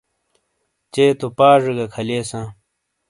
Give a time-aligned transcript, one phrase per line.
[0.93, 2.45] چے تو پاجے گہ کھَلئیساں۔